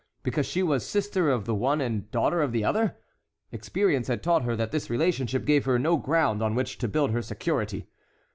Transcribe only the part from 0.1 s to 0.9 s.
Because she was